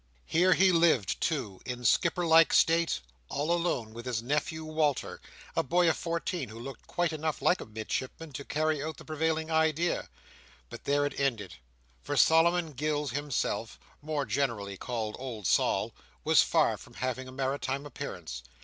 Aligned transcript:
Here 0.25 0.53
he 0.55 0.71
lived 0.71 1.21
too, 1.21 1.61
in 1.63 1.85
skipper 1.85 2.25
like 2.25 2.53
state, 2.55 3.01
all 3.29 3.51
alone 3.51 3.93
with 3.93 4.07
his 4.07 4.19
nephew 4.23 4.65
Walter: 4.65 5.21
a 5.55 5.61
boy 5.61 5.87
of 5.89 5.95
fourteen 5.95 6.49
who 6.49 6.59
looked 6.59 6.87
quite 6.87 7.13
enough 7.13 7.39
like 7.39 7.61
a 7.61 7.67
midshipman, 7.67 8.31
to 8.31 8.43
carry 8.43 8.81
out 8.83 8.97
the 8.97 9.05
prevailing 9.05 9.51
idea. 9.51 10.09
But 10.71 10.85
there 10.85 11.05
it 11.05 11.19
ended, 11.19 11.53
for 12.01 12.17
Solomon 12.17 12.71
Gills 12.73 13.11
himself 13.11 13.77
(more 14.01 14.25
generally 14.25 14.75
called 14.75 15.17
old 15.19 15.45
Sol) 15.45 15.93
was 16.23 16.41
far 16.41 16.77
from 16.77 16.95
having 16.95 17.27
a 17.27 17.31
maritime 17.31 17.85
appearance. 17.85 18.41